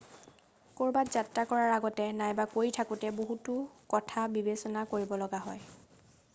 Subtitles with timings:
[0.77, 3.57] কৰবাত যাত্ৰা কৰাৰ আগতে নাইবা কৰি থাকোতে বহুতো
[3.95, 5.73] কথা বিবেচনা কৰিব লগা হয়